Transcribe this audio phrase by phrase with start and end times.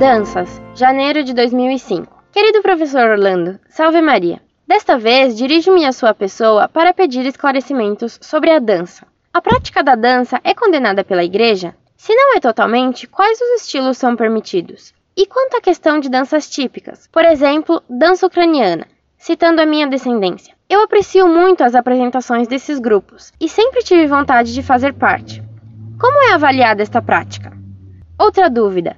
[0.00, 2.24] Danças, janeiro de 2005.
[2.32, 4.40] Querido professor Orlando, salve Maria.
[4.66, 9.06] Desta vez, dirijo-me à sua pessoa para pedir esclarecimentos sobre a dança.
[9.30, 11.76] A prática da dança é condenada pela Igreja?
[11.98, 14.94] Se não é totalmente, quais os estilos são permitidos?
[15.14, 18.86] E quanto à questão de danças típicas, por exemplo, dança ucraniana,
[19.18, 20.54] citando a minha descendência.
[20.66, 25.42] Eu aprecio muito as apresentações desses grupos e sempre tive vontade de fazer parte.
[26.00, 27.52] Como é avaliada esta prática?
[28.18, 28.96] Outra dúvida: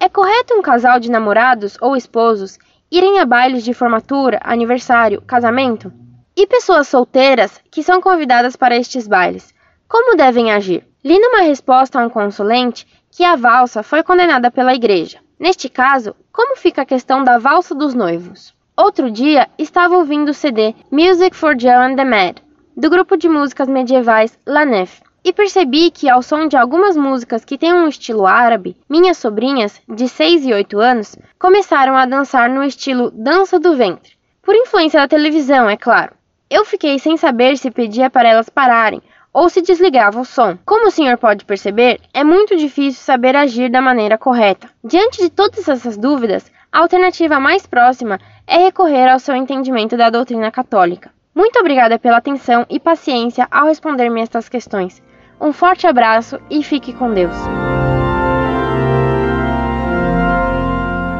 [0.00, 2.58] é correto um casal de namorados ou esposos
[2.90, 5.92] irem a bailes de formatura, aniversário, casamento?
[6.34, 9.54] E pessoas solteiras que são convidadas para estes bailes,
[9.86, 10.86] como devem agir?
[11.04, 15.18] Li numa resposta a um consulente que a valsa foi condenada pela igreja.
[15.38, 18.54] Neste caso, como fica a questão da valsa dos noivos?
[18.74, 22.38] Outro dia, estava ouvindo o CD Music for Joe and the Mad,
[22.74, 27.44] do grupo de músicas medievais La Nef, e percebi que, ao som de algumas músicas
[27.44, 32.48] que têm um estilo árabe, minhas sobrinhas, de 6 e 8 anos, começaram a dançar
[32.48, 36.12] no estilo dança do ventre, por influência da televisão, é claro.
[36.48, 39.00] Eu fiquei sem saber se pedia para elas pararem
[39.32, 40.58] ou se desligava o som.
[40.64, 44.68] Como o senhor pode perceber, é muito difícil saber agir da maneira correta.
[44.82, 50.10] Diante de todas essas dúvidas, a alternativa mais próxima é recorrer ao seu entendimento da
[50.10, 51.12] doutrina católica.
[51.32, 55.00] Muito obrigada pela atenção e paciência ao responder-me estas questões.
[55.40, 57.34] Um forte abraço e fique com Deus.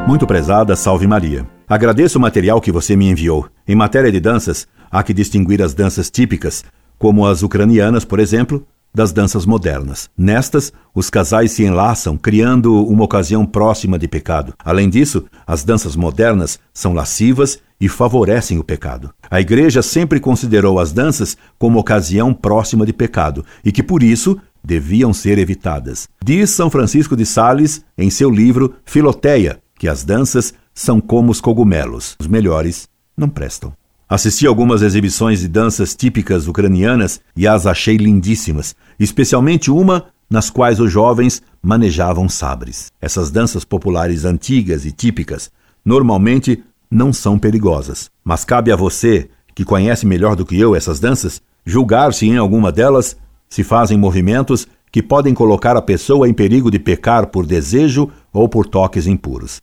[0.06, 1.46] Muito prezada, salve Maria.
[1.66, 3.48] Agradeço o material que você me enviou.
[3.66, 6.62] Em matéria de danças, há que distinguir as danças típicas
[6.98, 10.10] como as ucranianas, por exemplo, das danças modernas.
[10.16, 14.54] Nestas, os casais se enlaçam, criando uma ocasião próxima de pecado.
[14.64, 19.10] Além disso, as danças modernas são lascivas e favorecem o pecado.
[19.30, 24.38] A Igreja sempre considerou as danças como ocasião próxima de pecado e que, por isso,
[24.62, 26.08] deviam ser evitadas.
[26.22, 31.40] Diz São Francisco de Sales em seu livro Filoteia que as danças são como os
[31.40, 32.86] cogumelos, os melhores
[33.16, 33.72] não prestam.
[34.10, 40.80] Assisti algumas exibições de danças típicas ucranianas e as achei lindíssimas, especialmente uma nas quais
[40.80, 42.90] os jovens manejavam sabres.
[43.00, 45.48] Essas danças populares antigas e típicas
[45.84, 46.60] normalmente
[46.90, 51.40] não são perigosas, mas cabe a você, que conhece melhor do que eu essas danças,
[51.64, 53.16] julgar se em alguma delas
[53.48, 58.48] se fazem movimentos que podem colocar a pessoa em perigo de pecar por desejo ou
[58.48, 59.60] por toques impuros.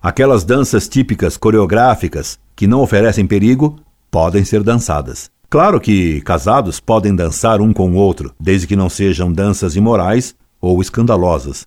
[0.00, 3.76] Aquelas danças típicas coreográficas que não oferecem perigo
[4.10, 5.30] podem ser dançadas.
[5.48, 10.34] Claro que casados podem dançar um com o outro, desde que não sejam danças imorais
[10.60, 11.66] ou escandalosas.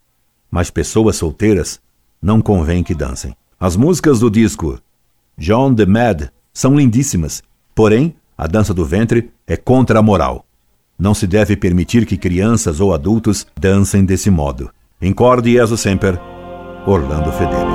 [0.50, 1.80] Mas pessoas solteiras
[2.22, 3.36] não convém que dancem.
[3.60, 4.80] As músicas do disco
[5.38, 7.42] John the Mad são lindíssimas,
[7.74, 10.46] porém, a dança do ventre é contra a moral.
[10.98, 14.70] Não se deve permitir que crianças ou adultos dancem desse modo.
[15.02, 16.20] Incorde Jesus Semper,
[16.86, 17.74] Orlando Fedeli.